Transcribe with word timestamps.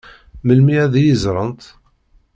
Melmi 0.45 0.73
ad 0.83 0.93
iyi-ẓṛent? 0.97 1.63